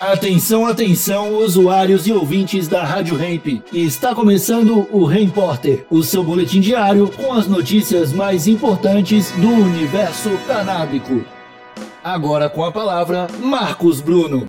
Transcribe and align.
Atenção, 0.00 0.64
atenção, 0.64 1.36
usuários 1.36 2.06
e 2.06 2.12
ouvintes 2.12 2.66
da 2.66 2.82
Rádio 2.82 3.22
Hemp. 3.22 3.62
Está 3.70 4.14
começando 4.14 4.88
o 4.90 5.04
Repórter, 5.04 5.84
o 5.90 6.02
seu 6.02 6.24
boletim 6.24 6.58
diário 6.58 7.06
com 7.10 7.34
as 7.34 7.46
notícias 7.46 8.10
mais 8.10 8.46
importantes 8.46 9.30
do 9.32 9.46
universo 9.46 10.30
canábico. 10.46 11.22
Agora 12.02 12.48
com 12.48 12.64
a 12.64 12.72
palavra, 12.72 13.26
Marcos 13.42 14.00
Bruno. 14.00 14.46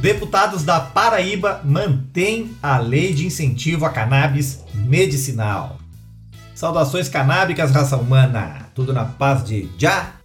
Deputados 0.00 0.62
da 0.62 0.78
Paraíba 0.78 1.60
mantêm 1.64 2.52
a 2.62 2.78
lei 2.78 3.12
de 3.12 3.26
incentivo 3.26 3.84
a 3.84 3.90
cannabis 3.90 4.64
medicinal. 4.72 5.76
Saudações 6.54 7.08
canábicas, 7.08 7.72
raça 7.72 7.96
humana. 7.96 8.68
Tudo 8.76 8.92
na 8.92 9.04
paz 9.04 9.42
de 9.42 9.68
Já? 9.76 10.17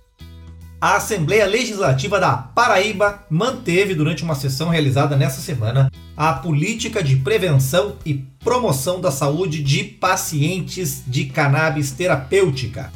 A 0.84 0.98
Assembleia 0.98 1.46
Legislativa 1.46 2.20
da 2.20 2.36
Paraíba 2.36 3.24
manteve, 3.30 3.96
durante 3.96 4.22
uma 4.22 4.36
sessão 4.36 4.68
realizada 4.68 5.16
nesta 5.16 5.40
semana, 5.40 5.90
a 6.18 6.34
política 6.34 7.02
de 7.02 7.16
prevenção 7.16 7.96
e 8.06 8.16
promoção 8.44 9.00
da 9.00 9.10
saúde 9.10 9.64
de 9.64 9.86
pacientes 9.86 11.02
de 11.08 11.24
cannabis 11.28 11.92
terapêutica, 11.92 12.92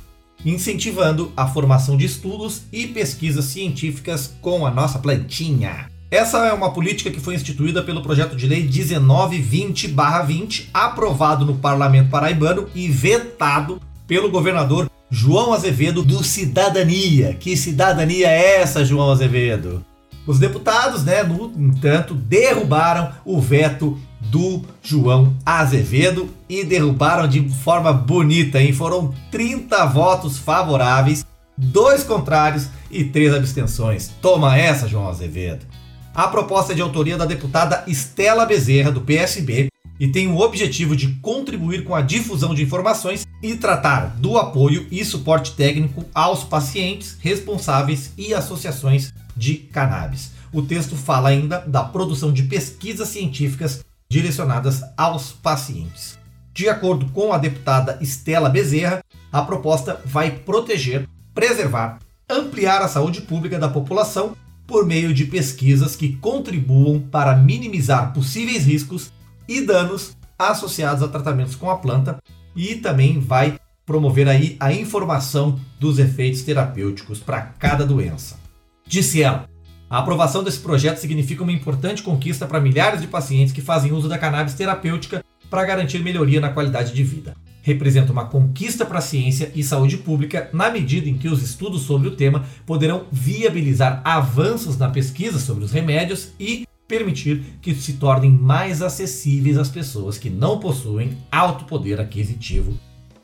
incentivando 0.46 1.32
a 1.38 1.48
formação 1.48 1.96
de 1.96 2.04
estudos 2.04 2.64
e 2.74 2.88
pesquisas 2.88 3.46
científicas 3.46 4.36
com 4.42 4.66
a 4.66 4.70
nossa 4.70 5.00
plantinha. 5.00 5.90
Essa 6.12 6.46
é 6.46 6.52
uma 6.52 6.74
política 6.74 7.10
que 7.10 7.22
foi 7.22 7.36
instituída 7.36 7.82
pelo 7.82 8.04
projeto 8.04 8.36
de 8.36 8.48
lei 8.48 8.68
1920-20, 8.68 10.66
aprovado 10.74 11.46
no 11.46 11.56
Parlamento 11.56 12.10
Paraibano 12.10 12.68
e 12.76 12.90
vetado 12.90 13.80
pelo 14.06 14.30
governador 14.30 14.90
João 15.10 15.54
Azevedo 15.54 16.04
do 16.04 16.24
Cidadania. 16.24 17.34
Que 17.34 17.56
cidadania 17.56 18.28
é 18.28 18.62
essa, 18.62 18.84
João 18.84 19.12
Azevedo? 19.12 19.84
Os 20.26 20.40
deputados, 20.40 21.06
né, 21.06 21.24
no 21.24 21.46
entanto, 21.58 22.14
derrubaram 22.14 23.14
o 23.24 23.40
veto 23.40 23.98
do 24.20 24.62
João 24.84 25.34
Azevedo 25.46 26.30
e 26.50 26.66
derrubaram 26.66 27.28
de 27.28 27.48
forma 27.50 27.94
bonita, 27.94 28.62
hein? 28.62 28.74
Foram 28.74 29.14
30 29.32 29.86
votos 29.86 30.38
favoráveis, 30.38 31.26
dois 31.58 32.04
contrários 32.04 32.68
e 32.92 33.06
três 33.06 33.34
abstenções. 33.34 34.12
Toma 34.22 34.58
essa, 34.58 34.88
João 34.88 35.08
Azevedo. 35.08 35.66
A 36.14 36.28
proposta 36.28 36.74
é 36.74 36.76
de 36.76 36.82
autoria 36.82 37.16
da 37.16 37.26
deputada 37.26 37.84
Estela 37.88 38.46
Bezerra, 38.46 38.92
do 38.92 39.02
PSB, 39.02 39.70
e 40.00 40.08
tem 40.08 40.28
o 40.28 40.40
objetivo 40.40 40.96
de 40.96 41.08
contribuir 41.22 41.84
com 41.84 41.96
a 41.96 42.02
difusão 42.02 42.54
de 42.54 42.64
informações 42.64 43.26
e 43.42 43.56
tratar 43.56 44.16
do 44.18 44.38
apoio 44.38 44.88
e 44.92 45.04
suporte 45.04 45.54
técnico 45.54 46.06
aos 46.14 46.44
pacientes, 46.44 47.18
responsáveis 47.20 48.12
e 48.18 48.34
associações 48.34 49.14
de 49.36 49.56
cannabis. 49.56 50.32
O 50.52 50.62
texto 50.62 50.96
fala 50.96 51.30
ainda 51.30 51.60
da 51.60 51.84
produção 51.84 52.32
de 52.32 52.44
pesquisas 52.44 53.10
científicas 53.10 53.84
direcionadas 54.10 54.82
aos 54.96 55.32
pacientes. 55.32 56.18
De 56.54 56.70
acordo 56.70 57.08
com 57.12 57.34
a 57.34 57.38
deputada 57.38 57.98
Estela 58.02 58.50
Bezerra, 58.50 59.04
a 59.32 59.42
proposta 59.42 60.02
vai 60.06 60.32
proteger, 60.32 61.08
preservar, 61.34 62.00
ampliar 62.30 62.82
a 62.82 62.88
saúde 62.88 63.22
pública 63.22 63.60
da 63.60 63.70
população 63.70 64.36
por 64.66 64.86
meio 64.86 65.14
de 65.14 65.26
pesquisas 65.26 65.96
que 65.96 66.16
contribuam 66.18 67.00
para 67.00 67.36
minimizar 67.36 68.14
possíveis 68.14 68.66
riscos 68.66 69.12
e 69.48 69.62
danos 69.62 70.18
associados 70.38 71.02
a 71.02 71.08
tratamentos 71.08 71.56
com 71.56 71.70
a 71.70 71.78
planta 71.78 72.18
e 72.56 72.76
também 72.76 73.20
vai 73.20 73.60
promover 73.86 74.28
aí 74.28 74.58
a 74.60 74.74
informação 74.74 75.60
dos 75.80 75.98
efeitos 75.98 76.42
terapêuticos 76.42 77.20
para 77.20 77.42
cada 77.42 77.86
doença. 77.86 78.38
Disse 78.86 79.22
ela, 79.22 79.48
a 79.90 80.00
aprovação 80.00 80.44
desse 80.44 80.60
projeto 80.60 80.98
significa 80.98 81.44
uma 81.44 81.52
importante 81.52 82.04
conquista 82.04 82.46
para 82.46 82.60
milhares 82.60 83.00
de 83.00 83.08
pacientes 83.08 83.54
que 83.54 83.62
fazem 83.62 83.94
uso 83.94 84.10
da 84.10 84.18
cannabis 84.18 84.54
terapêutica 84.54 85.24
para 85.50 85.66
garantir 85.66 86.00
melhoria 86.00 86.42
na 86.42 86.50
qualidade 86.50 86.94
de 86.94 87.04
vida. 87.04 87.36
Representa 87.62 88.12
uma 88.12 88.26
conquista 88.26 88.86
para 88.86 89.00
a 89.00 89.02
ciência 89.02 89.52
e 89.56 89.64
saúde 89.64 89.98
pública 89.98 90.50
na 90.52 90.70
medida 90.70 91.08
em 91.08 91.18
que 91.18 91.30
os 91.30 91.42
estudos 91.42 91.84
sobre 91.84 92.10
o 92.10 92.16
tema 92.16 92.46
poderão 92.66 93.06
viabilizar 93.12 94.02
avanços 94.04 94.78
na 94.78 94.90
pesquisa 94.90 95.40
sobre 95.40 95.64
os 95.64 95.72
remédios 95.72 96.30
e 96.38 96.66
permitir 96.88 97.58
que 97.62 97.76
se 97.76 97.94
tornem 97.94 98.32
mais 98.32 98.82
acessíveis 98.82 99.58
às 99.58 99.70
pessoas 99.70 100.18
que 100.18 100.30
não 100.30 100.60
possuem 100.60 101.18
alto 101.32 101.66
poder 101.66 102.00
aquisitivo, 102.00 102.78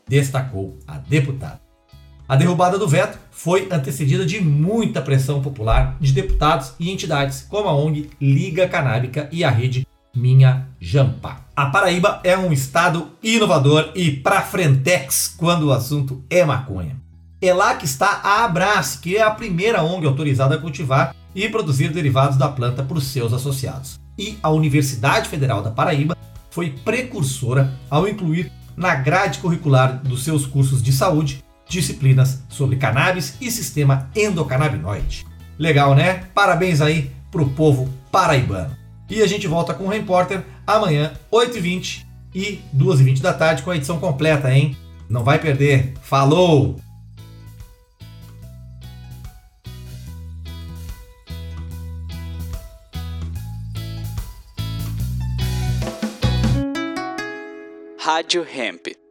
destacou 0.07 0.77
a 0.85 0.97
deputada. 0.97 1.61
A 2.27 2.35
derrubada 2.35 2.77
do 2.79 2.87
veto 2.87 3.17
foi 3.31 3.67
antecedida 3.71 4.25
de 4.25 4.41
muita 4.41 5.01
pressão 5.01 5.41
popular 5.41 5.97
de 5.99 6.11
deputados 6.13 6.73
e 6.79 6.89
entidades, 6.91 7.45
como 7.47 7.67
a 7.67 7.75
ONG 7.75 8.09
Liga 8.19 8.67
Canábica 8.67 9.27
e 9.31 9.43
a 9.43 9.49
rede 9.49 9.85
Minha 10.15 10.67
Jampa. 10.79 11.41
A 11.55 11.67
Paraíba 11.67 12.21
é 12.23 12.37
um 12.37 12.51
estado 12.51 13.09
inovador 13.21 13.91
e 13.93 14.11
pra 14.11 14.41
frentex 14.41 15.35
quando 15.37 15.67
o 15.67 15.73
assunto 15.73 16.23
é 16.29 16.45
maconha. 16.45 16.95
É 17.41 17.53
lá 17.53 17.75
que 17.75 17.85
está 17.85 18.21
a 18.23 18.45
Abrace, 18.45 18.99
que 18.99 19.17
é 19.17 19.21
a 19.21 19.29
primeira 19.29 19.83
ONG 19.83 20.07
autorizada 20.07 20.55
a 20.55 20.57
cultivar 20.57 21.13
e 21.35 21.49
produzir 21.49 21.89
derivados 21.89 22.37
da 22.37 22.47
planta 22.47 22.83
por 22.83 23.01
seus 23.01 23.33
associados. 23.33 23.99
E 24.17 24.37
a 24.43 24.49
Universidade 24.49 25.29
Federal 25.29 25.61
da 25.61 25.71
Paraíba 25.71 26.15
foi 26.49 26.69
precursora 26.69 27.73
ao 27.89 28.07
incluir 28.07 28.51
na 28.75 28.95
grade 28.95 29.39
curricular 29.39 30.01
dos 30.03 30.23
seus 30.23 30.45
cursos 30.45 30.81
de 30.81 30.91
saúde 30.91 31.43
disciplinas 31.67 32.43
sobre 32.49 32.75
cannabis 32.75 33.35
e 33.41 33.49
sistema 33.49 34.09
endocannabinoide. 34.15 35.25
Legal, 35.57 35.95
né? 35.95 36.25
Parabéns 36.33 36.81
aí 36.81 37.11
pro 37.31 37.49
povo 37.49 37.89
paraibano. 38.11 38.75
E 39.09 39.21
a 39.21 39.27
gente 39.27 39.47
volta 39.47 39.73
com 39.73 39.85
o 39.85 39.89
Repórter 39.89 40.43
amanhã, 40.65 41.13
8h20 41.31 42.05
e 42.33 42.59
2h20 42.75 43.21
da 43.21 43.33
tarde 43.33 43.63
com 43.63 43.71
a 43.71 43.75
edição 43.75 43.99
completa, 43.99 44.51
hein? 44.51 44.75
Não 45.09 45.23
vai 45.23 45.39
perder. 45.39 45.93
Falou! 46.01 46.79
Rádio 58.05 58.43
Hemp. 58.43 59.02